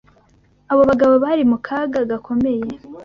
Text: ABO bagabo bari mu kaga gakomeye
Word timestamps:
ABO 0.71 0.83
bagabo 0.89 1.13
bari 1.23 1.43
mu 1.51 1.57
kaga 1.65 1.99
gakomeye 2.11 2.67